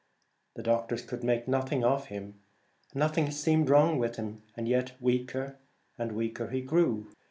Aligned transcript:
The 0.55 0.63
doctors 0.63 1.03
could 1.05 1.23
make 1.23 1.47
nothing 1.47 1.83
of 1.83 2.07
him. 2.07 2.39
Nothing 2.95 3.29
seemed 3.29 3.69
wrong 3.69 3.99
with 3.99 4.15
him, 4.15 4.41
yet 4.57 4.99
weaker 4.99 5.59
and 5.95 6.13
weaker 6.13 6.49
he 6.49 6.61
grew. 6.61 7.11